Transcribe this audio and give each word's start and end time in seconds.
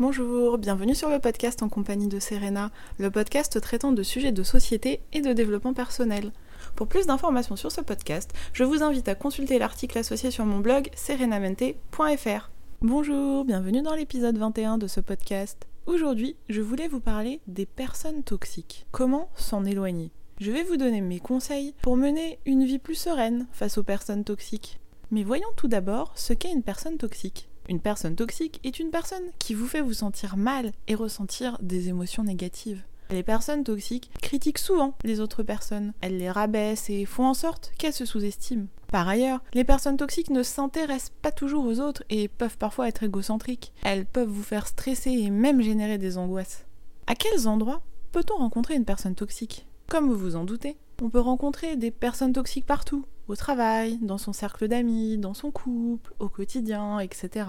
Bonjour, 0.00 0.56
bienvenue 0.56 0.94
sur 0.94 1.10
le 1.10 1.18
podcast 1.18 1.62
en 1.62 1.68
compagnie 1.68 2.08
de 2.08 2.20
Serena, 2.20 2.70
le 2.96 3.10
podcast 3.10 3.60
traitant 3.60 3.92
de 3.92 4.02
sujets 4.02 4.32
de 4.32 4.42
société 4.42 5.02
et 5.12 5.20
de 5.20 5.34
développement 5.34 5.74
personnel. 5.74 6.32
Pour 6.74 6.86
plus 6.86 7.04
d'informations 7.04 7.54
sur 7.54 7.70
ce 7.70 7.82
podcast, 7.82 8.32
je 8.54 8.64
vous 8.64 8.82
invite 8.82 9.08
à 9.08 9.14
consulter 9.14 9.58
l'article 9.58 9.98
associé 9.98 10.30
sur 10.30 10.46
mon 10.46 10.60
blog 10.60 10.88
serenamente.fr. 10.96 12.50
Bonjour, 12.80 13.44
bienvenue 13.44 13.82
dans 13.82 13.94
l'épisode 13.94 14.38
21 14.38 14.78
de 14.78 14.86
ce 14.86 15.00
podcast. 15.00 15.68
Aujourd'hui, 15.84 16.34
je 16.48 16.62
voulais 16.62 16.88
vous 16.88 17.00
parler 17.00 17.42
des 17.46 17.66
personnes 17.66 18.22
toxiques. 18.22 18.86
Comment 18.92 19.28
s'en 19.34 19.66
éloigner? 19.66 20.12
Je 20.40 20.50
vais 20.50 20.62
vous 20.62 20.78
donner 20.78 21.02
mes 21.02 21.20
conseils 21.20 21.74
pour 21.82 21.98
mener 21.98 22.38
une 22.46 22.64
vie 22.64 22.78
plus 22.78 22.94
sereine 22.94 23.48
face 23.52 23.76
aux 23.76 23.84
personnes 23.84 24.24
toxiques. 24.24 24.80
Mais 25.10 25.24
voyons 25.24 25.50
tout 25.56 25.68
d'abord 25.68 26.12
ce 26.14 26.32
qu'est 26.32 26.52
une 26.52 26.62
personne 26.62 26.96
toxique. 26.96 27.49
Une 27.70 27.78
personne 27.78 28.16
toxique 28.16 28.58
est 28.64 28.80
une 28.80 28.90
personne 28.90 29.22
qui 29.38 29.54
vous 29.54 29.68
fait 29.68 29.80
vous 29.80 29.92
sentir 29.92 30.36
mal 30.36 30.72
et 30.88 30.96
ressentir 30.96 31.56
des 31.62 31.88
émotions 31.88 32.24
négatives. 32.24 32.82
Les 33.10 33.22
personnes 33.22 33.62
toxiques 33.62 34.10
critiquent 34.20 34.58
souvent 34.58 34.94
les 35.04 35.20
autres 35.20 35.44
personnes. 35.44 35.92
Elles 36.00 36.18
les 36.18 36.32
rabaissent 36.32 36.90
et 36.90 37.04
font 37.04 37.26
en 37.26 37.34
sorte 37.34 37.70
qu'elles 37.78 37.92
se 37.92 38.04
sous-estiment. 38.04 38.66
Par 38.88 39.06
ailleurs, 39.06 39.40
les 39.54 39.62
personnes 39.62 39.96
toxiques 39.96 40.30
ne 40.30 40.42
s'intéressent 40.42 41.12
pas 41.22 41.30
toujours 41.30 41.64
aux 41.64 41.78
autres 41.78 42.02
et 42.10 42.26
peuvent 42.26 42.58
parfois 42.58 42.88
être 42.88 43.04
égocentriques. 43.04 43.72
Elles 43.84 44.04
peuvent 44.04 44.28
vous 44.28 44.42
faire 44.42 44.66
stresser 44.66 45.12
et 45.12 45.30
même 45.30 45.62
générer 45.62 45.96
des 45.96 46.18
angoisses. 46.18 46.64
À 47.06 47.14
quels 47.14 47.46
endroits 47.46 47.82
peut-on 48.10 48.38
rencontrer 48.38 48.74
une 48.74 48.84
personne 48.84 49.14
toxique? 49.14 49.64
Comme 49.86 50.10
vous 50.10 50.18
vous 50.18 50.34
en 50.34 50.42
doutez, 50.42 50.76
on 51.00 51.08
peut 51.08 51.20
rencontrer 51.20 51.76
des 51.76 51.92
personnes 51.92 52.32
toxiques 52.32 52.66
partout, 52.66 53.04
au 53.30 53.36
travail, 53.36 53.98
dans 54.02 54.18
son 54.18 54.32
cercle 54.32 54.66
d'amis, 54.66 55.16
dans 55.16 55.34
son 55.34 55.52
couple, 55.52 56.12
au 56.18 56.28
quotidien, 56.28 56.98
etc. 56.98 57.46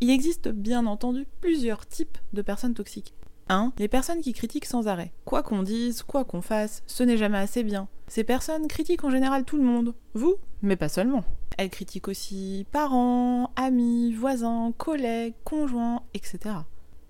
Il 0.00 0.10
existe 0.10 0.48
bien 0.48 0.84
entendu 0.86 1.26
plusieurs 1.40 1.86
types 1.86 2.18
de 2.34 2.42
personnes 2.42 2.74
toxiques. 2.74 3.14
1. 3.48 3.72
Les 3.78 3.88
personnes 3.88 4.20
qui 4.20 4.34
critiquent 4.34 4.66
sans 4.66 4.86
arrêt. 4.86 5.12
Quoi 5.24 5.42
qu'on 5.42 5.62
dise, 5.62 6.02
quoi 6.02 6.24
qu'on 6.24 6.42
fasse, 6.42 6.82
ce 6.86 7.02
n'est 7.02 7.16
jamais 7.16 7.38
assez 7.38 7.62
bien. 7.62 7.88
Ces 8.06 8.24
personnes 8.24 8.68
critiquent 8.68 9.04
en 9.04 9.10
général 9.10 9.44
tout 9.44 9.56
le 9.56 9.62
monde. 9.64 9.94
Vous, 10.12 10.36
mais 10.62 10.76
pas 10.76 10.88
seulement. 10.90 11.24
Elles 11.56 11.70
critiquent 11.70 12.08
aussi 12.08 12.66
parents, 12.70 13.50
amis, 13.56 14.12
voisins, 14.12 14.72
collègues, 14.76 15.34
conjoints, 15.44 16.02
etc. 16.12 16.56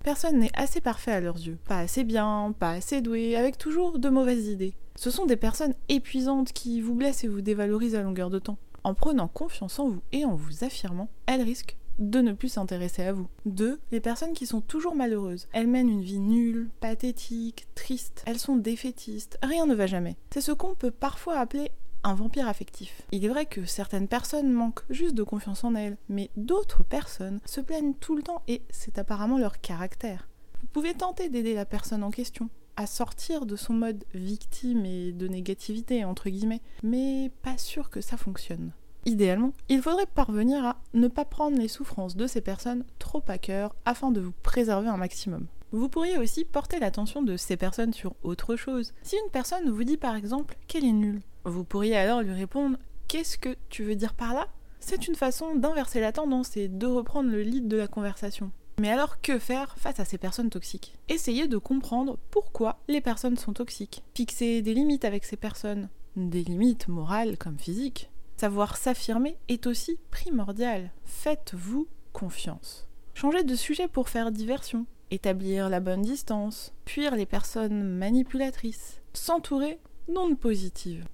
Personne 0.05 0.37
n'est 0.37 0.51
assez 0.53 0.81
parfait 0.81 1.13
à 1.13 1.19
leurs 1.19 1.39
yeux. 1.39 1.57
Pas 1.67 1.79
assez 1.79 2.03
bien, 2.03 2.53
pas 2.59 2.73
assez 2.73 3.01
doué, 3.01 3.35
avec 3.35 3.57
toujours 3.57 3.97
de 3.97 4.07
mauvaises 4.07 4.49
idées. 4.49 4.75
Ce 4.95 5.09
sont 5.09 5.25
des 5.25 5.35
personnes 5.35 5.73
épuisantes 5.89 6.53
qui 6.53 6.79
vous 6.79 6.93
blessent 6.93 7.23
et 7.23 7.27
vous 7.27 7.41
dévalorisent 7.41 7.95
à 7.95 8.03
longueur 8.03 8.29
de 8.29 8.37
temps. 8.37 8.59
En 8.83 8.93
prenant 8.93 9.27
confiance 9.27 9.79
en 9.79 9.89
vous 9.89 10.03
et 10.11 10.23
en 10.23 10.35
vous 10.35 10.63
affirmant, 10.63 11.09
elles 11.25 11.41
risquent 11.41 11.75
de 11.97 12.21
ne 12.21 12.33
plus 12.33 12.49
s'intéresser 12.49 13.01
à 13.01 13.13
vous. 13.13 13.25
2. 13.47 13.79
Les 13.91 13.99
personnes 13.99 14.33
qui 14.33 14.45
sont 14.45 14.61
toujours 14.61 14.93
malheureuses. 14.93 15.47
Elles 15.53 15.65
mènent 15.65 15.89
une 15.89 16.03
vie 16.03 16.19
nulle, 16.19 16.69
pathétique, 16.81 17.65
triste. 17.73 18.21
Elles 18.27 18.37
sont 18.37 18.57
défaitistes. 18.57 19.39
Rien 19.41 19.65
ne 19.65 19.73
va 19.73 19.87
jamais. 19.87 20.17
C'est 20.29 20.41
ce 20.41 20.51
qu'on 20.51 20.75
peut 20.75 20.91
parfois 20.91 21.39
appeler 21.39 21.71
un 22.05 22.13
vampire 22.13 22.47
affectif. 22.47 23.01
Il 23.11 23.25
est 23.25 23.29
vrai 23.29 23.45
que 23.45 23.65
certaines 23.65 24.07
personnes 24.07 24.51
manquent 24.51 24.83
juste 24.89 25.15
de 25.15 25.23
confiance 25.23 25.63
en 25.63 25.75
elles, 25.75 25.97
mais 26.07 26.29
d'autres 26.37 26.83
personnes 26.83 27.39
se 27.45 27.61
plaignent 27.61 27.95
tout 27.95 28.15
le 28.15 28.23
temps 28.23 28.43
et 28.47 28.61
c'est 28.69 28.99
apparemment 28.99 29.37
leur 29.37 29.59
caractère. 29.59 30.27
Vous 30.61 30.67
pouvez 30.67 30.93
tenter 30.93 31.29
d'aider 31.29 31.53
la 31.53 31.65
personne 31.65 32.03
en 32.03 32.11
question 32.11 32.49
à 32.77 32.87
sortir 32.87 33.45
de 33.45 33.55
son 33.55 33.73
mode 33.73 34.03
victime 34.13 34.85
et 34.85 35.11
de 35.13 35.27
négativité, 35.27 36.03
entre 36.03 36.29
guillemets, 36.29 36.61
mais 36.83 37.31
pas 37.41 37.57
sûr 37.57 37.89
que 37.89 38.01
ça 38.01 38.17
fonctionne. 38.17 38.71
Idéalement, 39.05 39.53
il 39.69 39.81
faudrait 39.81 40.07
parvenir 40.07 40.65
à 40.65 40.77
ne 40.93 41.07
pas 41.07 41.25
prendre 41.25 41.57
les 41.57 41.67
souffrances 41.67 42.15
de 42.15 42.27
ces 42.27 42.41
personnes 42.41 42.83
trop 42.99 43.23
à 43.27 43.37
cœur 43.37 43.75
afin 43.85 44.11
de 44.11 44.19
vous 44.19 44.33
préserver 44.43 44.89
un 44.89 44.97
maximum. 44.97 45.47
Vous 45.71 45.89
pourriez 45.89 46.17
aussi 46.17 46.45
porter 46.45 46.79
l'attention 46.79 47.21
de 47.21 47.37
ces 47.37 47.57
personnes 47.57 47.93
sur 47.93 48.15
autre 48.23 48.55
chose. 48.55 48.93
Si 49.03 49.15
une 49.15 49.31
personne 49.31 49.69
vous 49.69 49.83
dit 49.83 49.97
par 49.97 50.15
exemple 50.15 50.57
qu'elle 50.67 50.85
est 50.85 50.91
nulle, 50.91 51.21
vous 51.43 51.63
pourriez 51.63 51.95
alors 51.95 52.21
lui 52.21 52.33
répondre 52.33 52.77
Qu'est-ce 53.07 53.37
que 53.37 53.55
tu 53.69 53.83
veux 53.83 53.95
dire 53.95 54.13
par 54.13 54.33
là? 54.33 54.47
C'est 54.79 55.07
une 55.07 55.15
façon 55.15 55.55
d'inverser 55.55 55.99
la 55.99 56.11
tendance 56.11 56.57
et 56.57 56.67
de 56.67 56.85
reprendre 56.85 57.29
le 57.29 57.41
lead 57.41 57.67
de 57.67 57.77
la 57.77 57.87
conversation. 57.87 58.51
Mais 58.79 58.91
alors 58.91 59.21
que 59.21 59.39
faire 59.39 59.77
face 59.77 59.99
à 59.99 60.05
ces 60.05 60.17
personnes 60.17 60.49
toxiques? 60.49 60.95
Essayez 61.07 61.47
de 61.47 61.57
comprendre 61.57 62.17
pourquoi 62.29 62.79
les 62.87 63.01
personnes 63.01 63.37
sont 63.37 63.53
toxiques. 63.53 64.03
Fixez 64.15 64.61
des 64.61 64.73
limites 64.73 65.05
avec 65.05 65.23
ces 65.23 65.37
personnes, 65.37 65.89
des 66.15 66.43
limites 66.43 66.87
morales 66.87 67.37
comme 67.37 67.57
physiques. 67.57 68.09
Savoir 68.37 68.75
s'affirmer 68.75 69.37
est 69.47 69.65
aussi 69.65 69.97
primordial. 70.11 70.91
Faites-vous 71.05 71.87
confiance. 72.11 72.87
Changez 73.13 73.43
de 73.43 73.55
sujet 73.55 73.87
pour 73.87 74.09
faire 74.09 74.31
diversion. 74.31 74.85
Établir 75.11 75.69
la 75.69 75.79
bonne 75.79 76.01
distance. 76.01 76.73
Fuir 76.87 77.15
les 77.15 77.27
personnes 77.27 77.83
manipulatrices. 77.83 79.01
S'entourer 79.13 79.79
d'ondes 80.07 80.39
positives. 80.39 81.05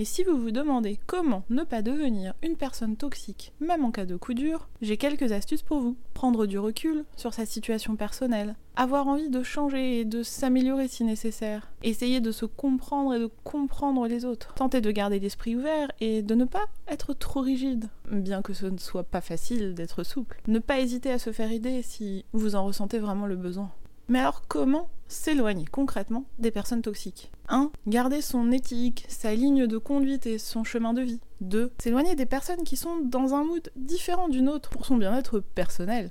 Et 0.00 0.04
si 0.04 0.22
vous 0.22 0.38
vous 0.38 0.52
demandez 0.52 1.00
comment 1.08 1.42
ne 1.50 1.64
pas 1.64 1.82
devenir 1.82 2.34
une 2.44 2.54
personne 2.54 2.96
toxique, 2.96 3.52
même 3.58 3.84
en 3.84 3.90
cas 3.90 4.06
de 4.06 4.16
coup 4.16 4.32
dur, 4.32 4.68
j'ai 4.80 4.96
quelques 4.96 5.32
astuces 5.32 5.62
pour 5.62 5.80
vous. 5.80 5.96
Prendre 6.14 6.46
du 6.46 6.56
recul 6.56 7.04
sur 7.16 7.34
sa 7.34 7.44
situation 7.44 7.96
personnelle, 7.96 8.54
avoir 8.76 9.08
envie 9.08 9.28
de 9.28 9.42
changer 9.42 9.98
et 9.98 10.04
de 10.04 10.22
s'améliorer 10.22 10.86
si 10.86 11.02
nécessaire, 11.02 11.72
essayer 11.82 12.20
de 12.20 12.30
se 12.30 12.44
comprendre 12.44 13.12
et 13.14 13.18
de 13.18 13.28
comprendre 13.42 14.06
les 14.06 14.24
autres, 14.24 14.54
tenter 14.54 14.80
de 14.80 14.92
garder 14.92 15.18
l'esprit 15.18 15.56
ouvert 15.56 15.90
et 16.00 16.22
de 16.22 16.36
ne 16.36 16.44
pas 16.44 16.66
être 16.86 17.12
trop 17.12 17.40
rigide, 17.40 17.88
bien 18.08 18.40
que 18.40 18.52
ce 18.52 18.66
ne 18.66 18.78
soit 18.78 19.02
pas 19.02 19.20
facile 19.20 19.74
d'être 19.74 20.04
souple. 20.04 20.40
Ne 20.46 20.60
pas 20.60 20.78
hésiter 20.78 21.10
à 21.10 21.18
se 21.18 21.32
faire 21.32 21.50
aider 21.50 21.82
si 21.82 22.24
vous 22.32 22.54
en 22.54 22.64
ressentez 22.64 23.00
vraiment 23.00 23.26
le 23.26 23.36
besoin. 23.36 23.72
Mais 24.06 24.20
alors 24.20 24.42
comment 24.46 24.88
s'éloigner 25.08 25.64
concrètement 25.64 26.24
des 26.38 26.52
personnes 26.52 26.82
toxiques? 26.82 27.32
1. 27.48 27.70
Garder 27.86 28.20
son 28.20 28.52
éthique, 28.52 29.04
sa 29.08 29.34
ligne 29.34 29.66
de 29.66 29.78
conduite 29.78 30.26
et 30.26 30.38
son 30.38 30.64
chemin 30.64 30.92
de 30.92 31.02
vie. 31.02 31.20
2. 31.40 31.72
S'éloigner 31.78 32.14
des 32.14 32.26
personnes 32.26 32.64
qui 32.64 32.76
sont 32.76 32.98
dans 32.98 33.34
un 33.34 33.44
mood 33.44 33.70
différent 33.76 34.28
d'une 34.28 34.48
autre 34.48 34.70
pour 34.70 34.86
son 34.86 34.96
bien-être 34.96 35.40
personnel. 35.40 36.10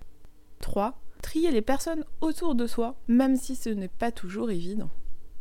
3. 0.60 1.00
Trier 1.22 1.52
les 1.52 1.62
personnes 1.62 2.04
autour 2.22 2.56
de 2.56 2.68
soi, 2.68 2.96
même 3.08 3.36
si 3.36 3.56
ce 3.56 3.70
n'est 3.70 3.88
pas 3.88 4.12
toujours 4.12 4.52
évident. 4.52 4.90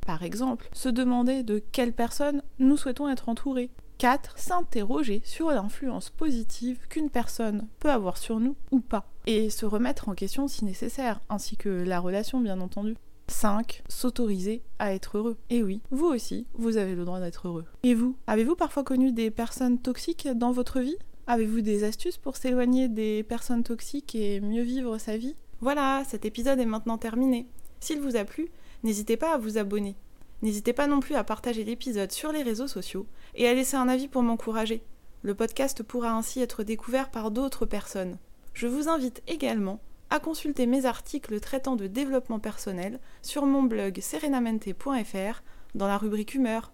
Par 0.07 0.23
exemple, 0.23 0.69
se 0.73 0.89
demander 0.89 1.43
de 1.43 1.59
quelles 1.73 1.93
personnes 1.93 2.43
nous 2.59 2.77
souhaitons 2.77 3.09
être 3.09 3.29
entourés. 3.29 3.71
4. 3.99 4.39
S'interroger 4.39 5.23
sur 5.25 5.51
l'influence 5.51 6.11
positive 6.11 6.87
qu'une 6.89 7.11
personne 7.11 7.67
peut 7.81 7.91
avoir 7.91 8.19
sur 8.19 8.41
nous 8.41 8.57
ou 8.71 8.81
pas. 8.81 9.09
Et 9.27 9.51
se 9.51 9.67
remettre 9.67 10.09
en 10.09 10.15
question 10.15 10.49
si 10.49 10.65
nécessaire, 10.65 11.21
ainsi 11.29 11.57
que 11.57 11.69
la 11.69 11.99
relation 11.99 12.41
bien 12.41 12.61
entendu. 12.61 12.97
5. 13.29 13.83
S'autoriser 13.89 14.63
à 14.79 14.95
être 14.95 15.19
heureux. 15.19 15.37
Et 15.51 15.63
oui, 15.63 15.81
vous 15.91 16.07
aussi, 16.07 16.47
vous 16.55 16.77
avez 16.77 16.95
le 16.95 17.05
droit 17.05 17.21
d'être 17.21 17.49
heureux. 17.49 17.65
Et 17.83 17.95
vous, 17.95 18.17
avez-vous 18.27 18.57
parfois 18.57 18.85
connu 18.85 19.13
des 19.13 19.31
personnes 19.31 19.79
toxiques 19.79 20.29
dans 20.29 20.53
votre 20.53 20.81
vie? 20.81 20.97
Avez-vous 21.27 21.61
des 21.61 21.85
astuces 21.85 22.19
pour 22.19 22.37
s'éloigner 22.37 22.89
des 22.89 23.23
personnes 23.23 23.65
toxiques 23.65 24.15
et 24.15 24.41
mieux 24.41 24.63
vivre 24.63 24.99
sa 24.99 25.17
vie? 25.17 25.35
Voilà, 25.61 26.03
cet 26.07 26.25
épisode 26.25 26.61
est 26.61 26.67
maintenant 26.67 26.99
terminé. 26.99 27.47
S'il 27.81 28.01
vous 28.01 28.17
a 28.17 28.25
plu, 28.25 28.49
n'hésitez 28.85 29.17
pas 29.17 29.35
à 29.35 29.39
vous 29.39 29.59
abonner. 29.59 29.97
N'hésitez 30.43 30.73
pas 30.73 30.87
non 30.87 31.01
plus 31.01 31.15
à 31.15 31.25
partager 31.25 31.65
l'épisode 31.65 32.13
sur 32.13 32.31
les 32.31 32.43
réseaux 32.43 32.69
sociaux 32.69 33.07
et 33.35 33.49
à 33.49 33.55
laisser 33.55 33.77
un 33.77 33.89
avis 33.89 34.07
pour 34.07 34.23
m'encourager. 34.23 34.83
Le 35.23 35.35
podcast 35.35 35.83
pourra 35.83 36.13
ainsi 36.13 36.41
être 36.41 36.63
découvert 36.63 37.11
par 37.11 37.31
d'autres 37.31 37.67
personnes. 37.67 38.19
Je 38.53 38.67
vous 38.67 38.89
invite 38.89 39.23
également 39.27 39.81
à 40.11 40.21
consulter 40.21 40.67
mes 40.67 40.87
articles 40.87 41.41
traitant 41.41 41.77
de 41.77 41.87
développement 41.87 42.39
personnel 42.39 43.01
sur 43.23 43.47
mon 43.47 43.63
blog 43.63 44.01
serenamente.fr 44.01 45.43
dans 45.75 45.89
la 45.89 45.99
rubrique 45.99 46.35
humeur. 46.35 46.73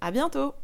À 0.00 0.10
bientôt! 0.10 0.54